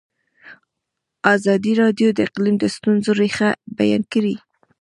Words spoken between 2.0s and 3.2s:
د اقلیم د ستونزو